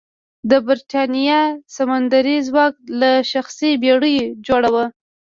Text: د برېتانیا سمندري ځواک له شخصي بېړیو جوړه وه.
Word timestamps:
د 0.49 0.51
برېتانیا 0.67 1.41
سمندري 1.75 2.37
ځواک 2.47 2.73
له 2.99 3.11
شخصي 3.31 3.71
بېړیو 3.81 4.35
جوړه 4.47 4.69
وه. 4.75 4.85